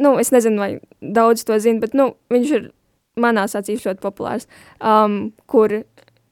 [0.00, 2.70] nu, es nezinu, vai daudz to zina, bet nu, viņš ir
[3.20, 4.48] manās acīs ļoti populārs.
[4.80, 5.82] Um, kur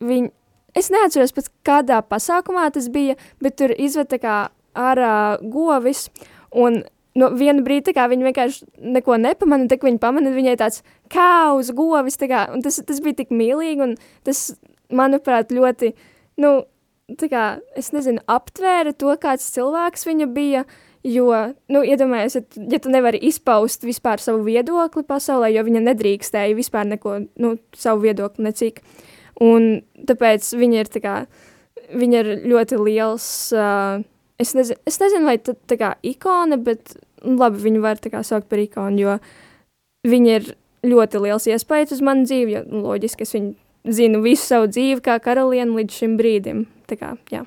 [0.00, 0.30] viņi,
[0.78, 4.38] es neatceros pēc kādā pasākumā tas bija, bet tur izved tā kā
[4.78, 6.06] ārā govis,
[6.56, 6.82] un
[7.18, 9.18] no vienu brīdi kā, viņi vienkārši neko
[9.70, 13.82] tā kā viņi pamana, viņai tāds kaus, govis, tā kā, tas, tas bija tik mīlīgi,
[13.84, 14.52] un tas,
[14.94, 15.92] manuprāt, ļoti,
[16.42, 16.52] nu,
[17.18, 17.46] tā kā,
[17.78, 20.64] es nezinu, aptvēra to, kāds cilvēks viņa bija,
[21.06, 21.30] jo,
[21.72, 26.88] nu, iedomājies, ja, ja tu nevari izpaust vispār savu viedokli pasaulē, jo viņa nedrīkstēja vispār
[26.94, 28.82] neko, nu, savu viedokli necik,
[29.44, 31.16] un tāpēc viņa ir tā kā,
[31.94, 34.02] viņa ir ļoti liels, uh,
[34.40, 38.12] es, nezinu, es nezinu, vai tā, tā kā ikona, bet nu, labi, viņu var tā
[38.12, 39.16] kā saukt par ikonu, jo
[40.08, 40.50] viņa ir
[40.86, 45.02] ļoti liels iespējas uz manu dzīvi, jo nu, loģiski es viņu zinu visu savu dzīvi
[45.04, 46.66] kā karalieni līdz šim brīdim.
[46.88, 47.44] Tā kā, jā.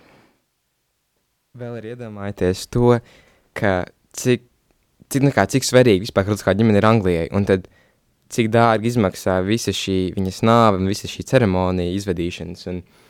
[1.57, 2.95] Vēl ir iedomājieties to,
[3.57, 3.75] ka
[4.15, 4.45] cik,
[5.11, 7.67] cik, nu kā, cik svarīgi vispār karaliskā ģimene ir Anglijai, un tad
[8.31, 12.67] cik dārgi izmaksā visa šī viņas nāve un visa šī ceremonija izvedīšanas.
[12.71, 13.00] Un, uh,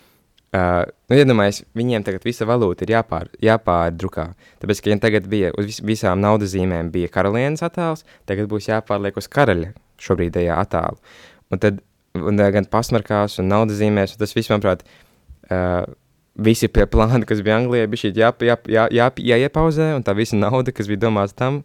[0.51, 4.25] nu, iedomājies, viņiem tagad visa valūta ir jāpār, jāpārdrukā.
[4.59, 8.67] Tāpēc, ka ja tagad bija uz vis, visām naudas zīmēm bija karalienes attēls, tagad būs
[8.67, 10.99] jāpārliek uz karaļa šobrīdējā attēlu.
[11.51, 11.79] Un tad
[12.17, 14.83] un, uh, gan pasmarkās un naudas zīmēs, un tas viss, manuprāt,
[15.47, 15.85] uh,
[16.35, 20.15] visi pie plāna, kas bija Anglijā, bija šī jā, jā, jā, jā, jāiepauzē, un tā
[20.17, 21.63] visa nauda, kas bija domāta tam,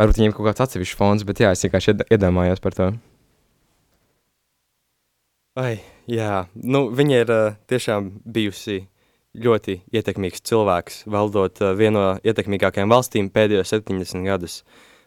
[0.00, 2.92] varbūt viņiem kaut kāds atsevišķs fonds, bet jā, es vienkārši ied- iedomājos par to.
[5.52, 8.86] Ai, jā, nu, viņa ir uh, tiešām bijusi
[9.36, 14.62] ļoti ietekmīgs cilvēks, valdot uh, vienu no ietekmīgākajām valstīm pēdējos 70 gadus.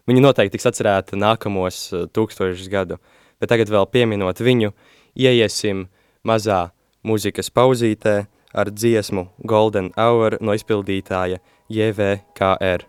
[0.05, 2.99] Viņa noteikti tiks atcerēta nākamos uh, tūkstošus gadu,
[3.41, 4.75] bet tagad vēl pieminot viņu,
[5.17, 5.87] ieiesim
[6.21, 6.67] mazā
[7.01, 8.19] mūzikas pauzītē
[8.53, 11.41] ar dziesmu Golden Hour no izpildītāja
[11.73, 12.85] JVKR.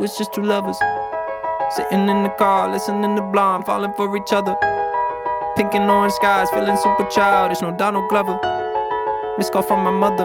[0.00, 0.78] Was just two lovers
[1.76, 4.56] sitting in the car, listening to Blonde, falling for each other.
[5.56, 7.60] Pink and orange skies, feeling super childish.
[7.60, 8.40] No Donald Glover.
[9.36, 10.24] Missed call from my mother.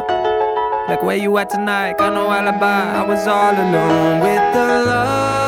[0.88, 1.98] Like, where you at tonight?
[1.98, 3.02] Got no alibi.
[3.02, 5.45] I was all alone with the love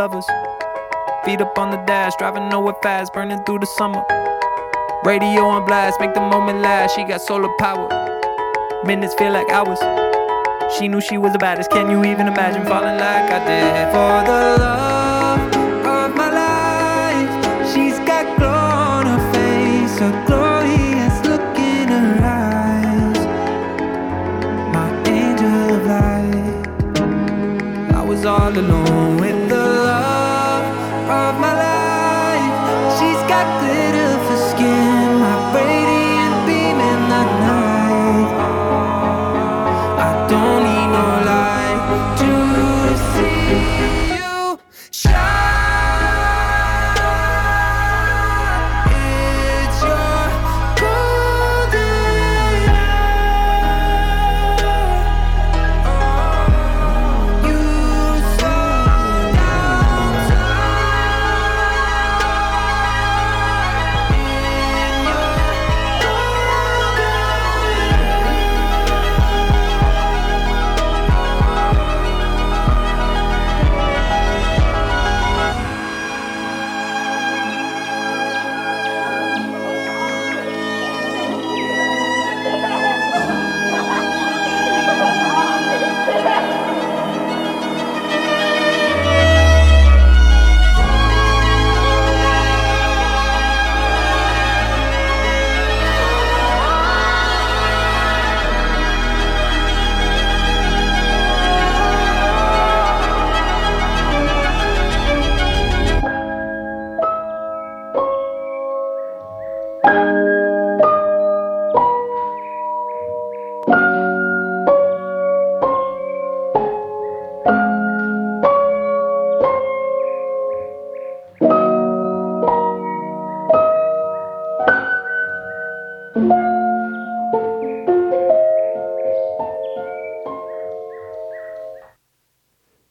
[0.00, 0.26] lovers.
[1.26, 4.02] Feet up on the dash, driving nowhere fast, burning through the summer.
[5.04, 6.96] Radio on blast, make the moment last.
[6.96, 7.86] She got solar power.
[8.86, 9.80] Minutes feel like hours.
[10.78, 11.70] She knew she was the baddest.
[11.70, 13.92] Can you even imagine falling like I did?
[13.92, 14.99] For the love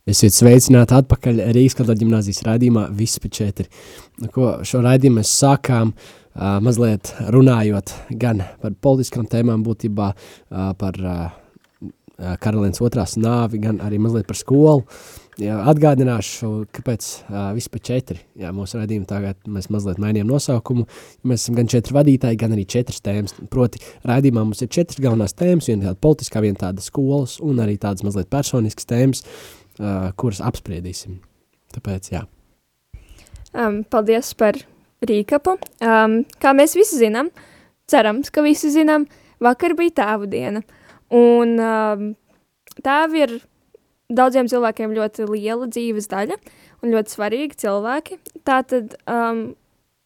[0.10, 3.68] Esiet sveicināti atpakaļ Rīgas katoļu ģimnāzijas raidījumā Viss pēc četri.
[4.24, 10.72] Nu, ko šo raidījumu mēs sākām uh, mazliet runājot gan par politiskām tēmām būtībā, uh,
[10.80, 11.28] par uh,
[12.42, 14.88] karalienes otrās nāvi, gan arī mazliet par skolu.
[15.40, 18.18] Jā, atgādināšu, kāpēc uh, viss pēc četri.
[18.42, 20.88] Jā, mūsu raidījumā tagad mēs mazliet mainījām nosaukumu.
[21.30, 23.38] Mēs esam gan četri vadītāji, gan arī četras tēmas.
[23.54, 27.78] Proti, raidījumā mums ir četras galvenās tēmas, viena tāda politiskā, viena tāda skolas un arī
[27.80, 29.59] tādas mazliet personiskas tēmas, uh,
[30.20, 31.20] kuras apspriedīsim.
[31.76, 32.26] Tāpēc, jā.
[33.54, 34.58] Um, paldies par
[35.06, 35.56] rīkapu.
[35.82, 37.30] Um, kā mēs visi zinām,
[37.90, 39.08] cerams, ka visi zinām,
[39.42, 40.64] vakar bija tēvu diena.
[41.16, 42.10] Un um,
[42.86, 43.38] tēvi ir
[44.10, 46.38] daudziem cilvēkiem ļoti liela dzīves daļa
[46.84, 48.20] un ļoti svarīgi cilvēki.
[48.48, 49.44] Tātad um,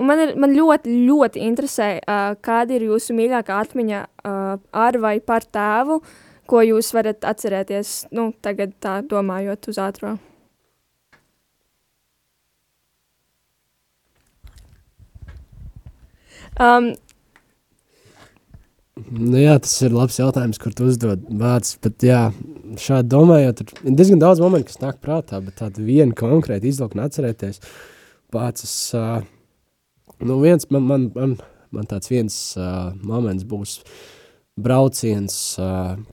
[0.04, 4.54] man, ir, man ļoti, ļoti interesē, uh, kāda ir jūsu mīļākā atmiņa uh,
[4.86, 6.02] ar vai par tēvu,
[6.50, 10.18] ko jūs varat atcerēties, nu, tagad tā domājot uz ātro.
[16.62, 16.94] Um,
[18.94, 21.74] Nu, jā, tas ir labs jautājums, kur tu uzdod vārds.
[21.82, 22.28] Bet, jā,
[22.78, 27.02] šādi domājot, ir diezgan daudz momentu, kas nāk prātā, bet tādu vienu konkrēti izvilkt un
[27.08, 27.58] atcerēties.
[28.34, 29.26] Pats, uh,
[30.22, 31.34] nu, viens, man, man, man,
[31.74, 33.80] man tāds viens uh, moments būs
[34.60, 35.36] brauciens,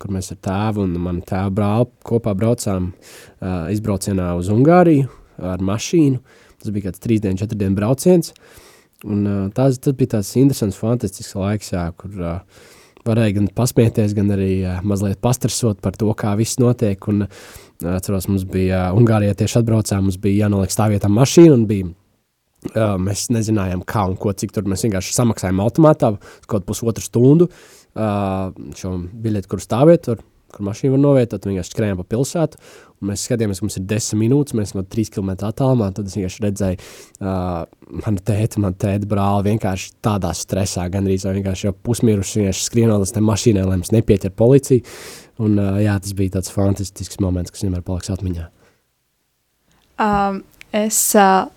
[0.00, 2.92] kur mēs ar tēvu un manu tēvu brāli kopā braucām
[3.72, 5.10] izbraucienā uz Ungāriju
[5.44, 6.20] ar mašīnu.
[6.60, 8.34] Tas bija kāds trīs dienu, četru dienu brauciens.
[9.08, 12.66] Un, uh, tas, bija tāds interesants, fantastisks laiks, jā, kur uh,
[13.08, 17.08] varēja gan pasmieties, gan arī uh, mazliet pastresot par to, kā viss notiek.
[17.08, 21.66] Un, uh, atceros, mums bija uh, Ungārijā tieši atbraucām, mums bija jānoliek stāvvietā mašīna un
[21.70, 21.96] bija
[23.00, 26.10] mēs nezinājām, kā un ko, cik tur mēs vienkārši samaksājām automātā,
[26.44, 27.46] kaut pusotru stundu
[27.94, 32.60] uh, šo biļeti, kur stāvēt, tur, kur mašīna var novietot, vienkārši skrējām pa pilsētu,
[33.06, 36.44] mēs skatījāmies, ka mums ir desmit minūtes, mēs no trīs km attālumā, tad es vienkārši
[36.44, 37.62] redzēju uh,
[38.02, 43.14] manu tēti, manu tēti brāli vienkārši tādā stresā, gandrīz vienkārši jau pusmiruši, vienkārši skrienot līdz
[43.16, 44.84] tam mašīnai, lai mums nepieķer policija,
[45.40, 48.50] un uh, jā, tas bija tāds fantastisks moments, kas vienmēr paliks atmiņā.
[50.00, 50.42] Um,
[50.76, 51.48] es uh,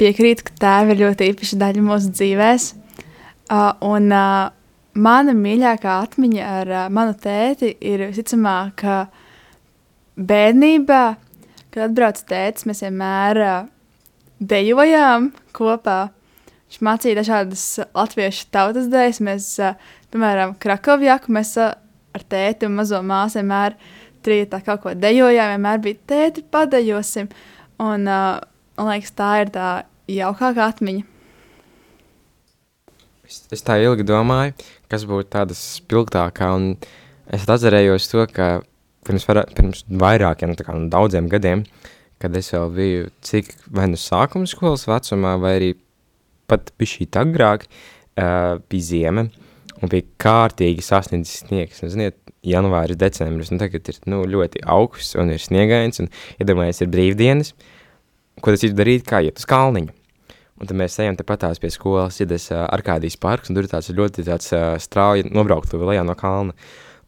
[0.00, 2.68] piekrītu, ka tēvi ir ļoti īpaša daļa mūsu dzīvēs.
[3.44, 4.50] Uh, un uh,
[4.94, 8.96] mana mīļākā atmiņa ar uh, manu tēti ir visticamāk, ka
[10.14, 11.04] bērnībā,
[11.74, 13.56] kad atbrauca tētis, mēs vienmēr uh,
[14.38, 15.98] dejojām kopā.
[16.68, 19.20] Viņš mācīja dažādas latviešu tautas dēļas.
[19.26, 19.78] Mēs, uh,
[20.14, 21.74] piemēram, Krakovjaku mēs uh,
[22.14, 23.78] ar tēti un mazo māsu vienmēr
[24.24, 25.56] trījā kaut ko dejojām.
[25.56, 27.30] Vienmēr bija tēti, padejosim.
[27.82, 28.38] Un, uh,
[28.78, 29.72] man liekas, tā ir tā
[30.10, 31.13] jaukākā atmiņa.
[33.34, 34.54] Es, es tā ilgi domāju,
[34.92, 36.74] kas būtu tāda spilgtākā, un
[37.34, 38.48] es atcerējos to, ka
[39.06, 41.64] pirms, var, pirms vairākiem, nu, kā nu, daudziem gadiem,
[42.22, 45.72] kad es vēl biju cik vai nu sākuma skolas vecumā, vai arī
[46.50, 49.26] pat bišķīt agrāk, uh, bija zieme,
[49.80, 51.82] un bija kārtīgi sasniedzis sniegs.
[51.82, 56.84] Un, ziniet, janvāris, decembris, un tagad ir nu, ļoti augsts un ir sniegains, un iedomājies,
[56.84, 57.54] ir brīvdienas,
[58.44, 60.03] ko tas ir darīt, kā iet uz kalniņu.
[60.60, 63.90] Un tad mēs ejam tepatās pie skolas, iedas uh, Arkādijas parks, un tur ir tāds
[63.90, 66.54] ļoti tāds uh, strauji nobraukt lejā no kalna.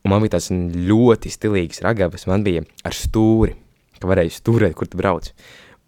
[0.02, 3.54] Un man bija tāds ļoti stilīgs ragavas, man bija ar stūri,
[4.00, 5.30] ka varēja stūrēt, kur tu brauc.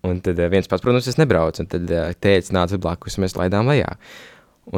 [0.07, 3.27] Un tad uh, viens pats, protams, es nebraucu, un tad uh, tēcis nāca blakus, un
[3.27, 3.91] mēs laidām lejā.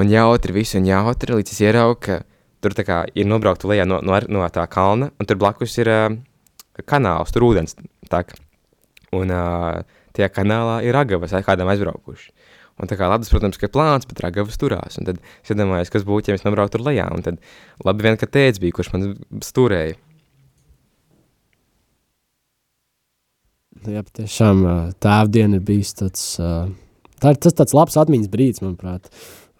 [0.00, 2.20] Un jautri visu, un jautri, līdz es ieraugu, ka
[2.64, 5.92] tur tā kā ir nobraukta lejā no, no, no tā kalna, un tur blakus ir
[5.92, 6.08] uh,
[6.88, 7.76] kanāls, tur ūdens
[8.08, 8.32] tak.
[9.16, 9.82] Un uh,
[10.16, 12.30] tajā kanālā ir ragavas, kādam aizbraukuši.
[12.80, 14.96] Un tā kā ledus, protams, ka ir plāns, bet ragavas turās.
[14.96, 17.10] Un tad es iedomājos, kas būtu, ja mēs nobrauktu tur lejā.
[17.12, 17.40] Un tad
[17.84, 19.10] labi vien, ka tēts bija, kurš man
[19.44, 19.98] stūrēja.
[23.88, 24.64] Jā, tiešām
[25.00, 29.08] tēvdiena ir bijis tāds, tā ir tas tāds labs atmiņas brīdis, manuprāt.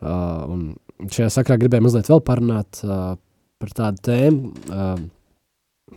[0.04, 0.74] Un
[1.08, 4.52] šajā sakrā gribēju mazliet vēl parunāt par tādu tēmu,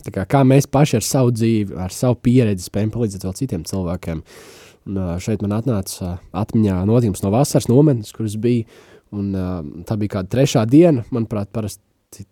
[0.03, 3.67] tā kā, kā mēs paši ar savu dzīvi, ar savu pieredzi spējam palīdzēt vēl citiem
[3.67, 4.23] cilvēkiem.
[4.89, 8.67] Un šeit man atnāca atmiņā notikums no vasaras nometnes, kuras bija,
[9.15, 9.31] un
[9.87, 11.81] tā bija kāda trešā diena, manuprāt, parasti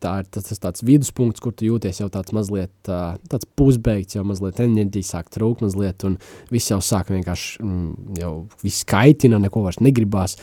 [0.01, 4.23] tā ir tas, tas tāds viduspunkts, kur tu jūties jau tāds mazliet tāds pusbeigts, jau
[4.27, 6.17] mazliet enerģija sāk trūkt, mazliet, un
[6.51, 10.37] viss jau sāk vienkārši, mm, jau viss kaitina, neko vairs negribās.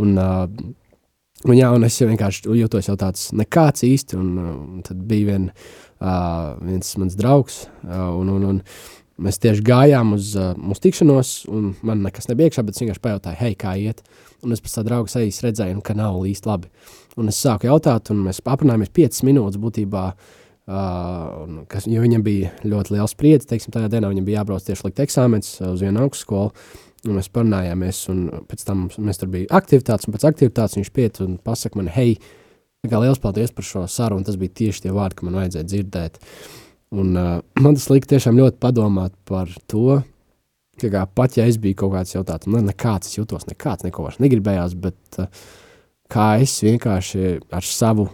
[0.00, 5.00] Un, un, jā, un es jau vienkārši jūtos jau tāds nekāds īsti, un, un tad
[5.08, 5.48] bija vien,
[6.00, 8.62] viens mans draugs, un, un, un
[9.22, 13.40] mēs tieši gājām uz mūsu tikšanos, un man nekas nebija iekšā, bet es vienkārši pajautāju,
[13.40, 14.02] hei, kā iet?
[14.44, 16.70] Un es pēc tā drauga sejas redzēju, ka nav īsti labi.
[17.20, 20.40] Un es sāku jautāt, un mēs aprunājāmies 5 minūtes būtībā, uh,
[21.70, 25.04] kas, jo viņam bija ļoti liels spriedzi, teiksim, tajā dienā viņam bija jābrauc tieši likt
[25.04, 26.54] eksāmenis uz vienu augstskolu,
[27.04, 31.20] un mēs parunājāmies, un pēc tam mēs tur bija aktivitātes, un pēc aktivitātes viņš piet
[31.24, 32.16] un pasaka man, hei,
[32.88, 36.20] kā liels paldies par šo sarunu, tas bija tieši tie vārdi, ka man vajadzēja dzirdēt.
[36.94, 40.00] Un uh, man tas lika tiešām ļoti padomāt par to,
[40.80, 43.86] ka kā, pat ja es biju kaut kāds jau tāds, nu, nekāds es jūtos, nekāds
[43.86, 45.46] neko vairs negribējās, bet uh,
[46.12, 48.08] kā es vienkārši ar savu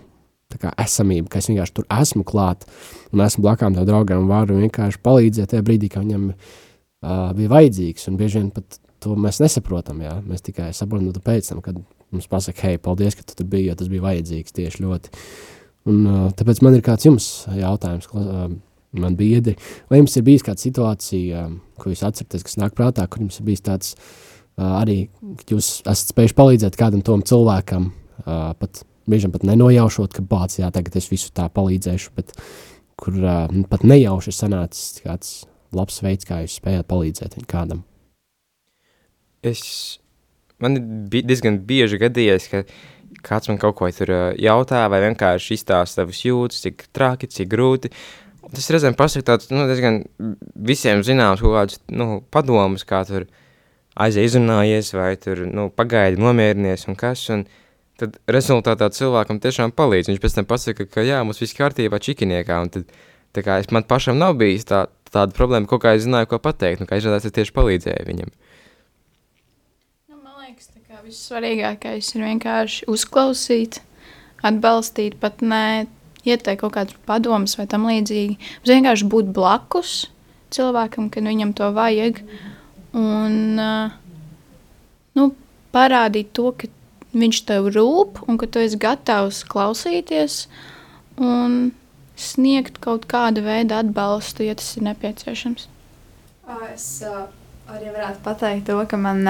[0.58, 2.66] kā, esamību, ka es vienkārši tur esmu klāt
[3.12, 7.52] un esmu blakām tam draugam un varu vienkārši palīdzēt tajā brīdī, kad viņam uh, bija
[7.52, 8.08] vajadzīgs.
[8.10, 10.02] Un bieži vien pat to mēs nesaprotam.
[10.04, 10.16] Jā?
[10.26, 11.78] Mēs tikai saprotam nu, pēc tam, kad
[12.10, 15.14] mums pasaka, hei, paldies, ka tu tur biji, jo tas bija vajadzīgs tieši ļoti.
[15.90, 18.50] Un, uh, tāpēc man ir kāds jums jautājums, uh,
[18.96, 19.56] man biedri,
[19.90, 23.38] vai jums ir bijis kāda situācija, uh, ko jūs atceraties, kas nāk prātā, kur jums
[23.40, 25.04] ir bijis tāds uh, arī,
[25.42, 27.90] ka jūs esat spējuši palīdzēt kādam tom cilvēkam,
[28.24, 32.34] uh, pat brīžam pat nenojaušot, ka bāc, jā, tagad es visu tā palīdzēšu, bet
[33.00, 35.32] kur uh, pat nejauši sanācis kāds
[35.76, 37.84] labs veids, kā jūs spējat palīdzēt kādam.
[39.46, 39.62] Es,
[40.60, 42.64] man ir diezgan bieži gadījies, ka
[43.24, 47.92] kāds man kaut ko tur jautā vai vienkārši izstāsta savus jūtas, cik traki, cik grūti.
[48.50, 50.00] Tas reizēm pasaka tāds, nu, diezgan
[50.70, 53.28] visiem zināms kaut kādus, nu, padomus, kā tur
[54.00, 57.44] aizai izrunājies vai tur, nu, pagaidi nomierinies un kas, un
[58.00, 60.10] tad rezultātā cilvēkam tiešām palīdz.
[60.10, 62.90] Viņš pēc tam pasaka, ka jā, mums viss kārtībā čikiniekā, un tad,
[63.36, 66.40] tā kā es man pašam nav bijis tā, tāda problēma, kaut kā es zināju, ko
[66.42, 68.34] pateikt, un kā izrādās, es tieši palīdzēju viņam.
[70.10, 73.82] Nu, man liekas, tā kā vissvarīgākais ir vienkārši uzklausīt,
[74.42, 75.64] atbalstīt, pat ne
[76.30, 78.38] ieteikt kaut kādus padomus vai tam līdzīgi.
[78.38, 79.94] Mums vienkārši būt blakus
[80.54, 82.22] cilvēkam, kad viņam to vajag,
[82.98, 83.36] un
[85.18, 85.26] nu,
[85.74, 86.70] parādīt to, ka
[87.14, 90.44] viņš tev rūp un ka tu esi gatavs klausīties
[91.18, 91.72] un
[92.20, 95.66] sniegt kaut kādu veidu atbalstu, ja tas ir nepieciešams.
[96.70, 96.86] Es
[97.70, 99.22] arī varētu pateikt to, ka man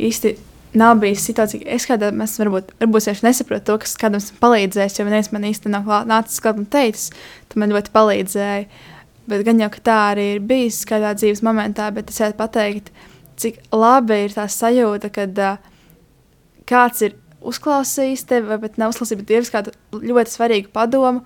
[0.00, 0.36] īsti
[0.76, 4.38] nav bijis situācija, ka es kādam esmu, varbūt, varbūt es nesaprotu to, kas kādam esmu
[4.42, 7.10] palīdzējis, jo viens man īsti nav nācis klāt un teicis,
[7.50, 8.66] tu man ļoti palīdzēji.
[9.26, 12.92] Bet gan jau, ka tā arī ir bijis kādā dzīves momentā, bet es gribētu pateikt,
[13.40, 15.56] cik labi ir tā sajūta, kad uh,
[16.68, 17.16] kāds ir
[17.46, 21.24] uzklausījis tevi, vai pat neuzklausījis, bet devis kādu ļoti svarīgu padomu.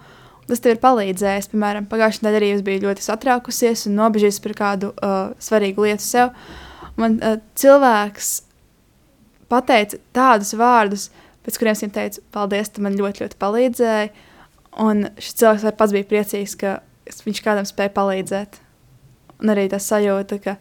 [0.50, 1.46] Tas tev ir palīdzējis.
[1.52, 6.02] Piemēram, pagājušajā nedēļā arī es biju ļoti satraukusies un nobežījusies par kādu uh, svarīgu lietu
[6.02, 6.32] sev.
[6.98, 8.32] Man uh, cilvēks
[9.50, 11.08] pateica tādus vārdus,
[11.44, 14.12] pēc kuriem es viņam teicu, paldies, tu man ļoti, ļoti palīdzēji.
[14.84, 16.78] Un šis cilvēks pats bija priecīgs, ka
[17.26, 18.60] viņš kādam spēja palīdzēt.
[19.40, 20.56] Un arī tas sajūta, ka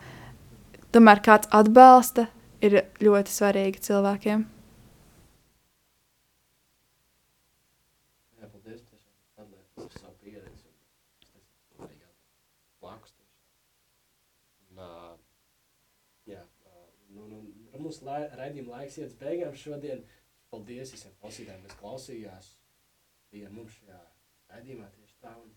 [0.96, 2.30] tomēr kāds atbalsta
[2.64, 4.46] ir ļoti svarīgi cilvēkiem.
[8.40, 8.82] Jā, paldies.
[8.88, 10.68] tiešām atliek par savu pieredzi.
[10.70, 12.10] un es teicu, svarīgi
[12.82, 13.44] blakus tiešām.
[14.72, 14.90] Un, ā,
[16.32, 17.44] jā, ā, nu,
[17.90, 20.04] mums lai, raidījuma laiks iet uz beigām šodien.
[20.54, 22.48] Paldies visiem klausītājiem, kas klausījās.
[23.34, 24.00] Bija mums šajā
[24.54, 25.34] raidījumā tieši tā.
[25.42, 25.50] Un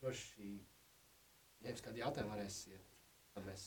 [0.00, 0.48] droši,
[1.64, 2.84] ja jums kādi jautājumi varēsiet,
[3.36, 3.62] tad mēs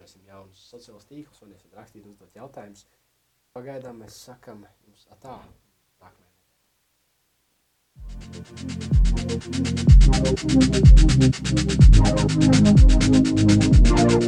[0.00, 2.86] dosim jaunus sociālos tīklus, varēsiet rakstīt, uzdot jautājumus.
[3.56, 5.36] Pagaidām mēs sakam jums atā.
[6.00, 6.30] Nākamajā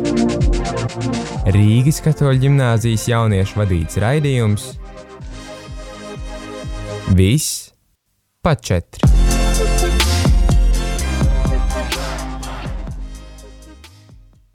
[0.05, 0.44] nedēļā.
[1.55, 4.71] Rīgas katoļu ģimnāzijas jauniešu vadīts raidījums
[7.15, 7.71] Viss
[8.43, 9.14] pa četri.